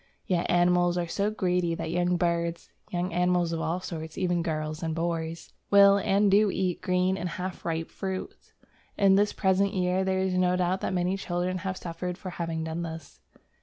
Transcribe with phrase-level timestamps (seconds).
[0.25, 4.81] Yet animals are so greedy that young birds, young animals of all sorts (even girls
[4.81, 8.51] and boys) will and do eat green or half ripe fruit.
[8.97, 12.63] In this present year there is no doubt that many children have suffered for having
[12.63, 13.19] done this.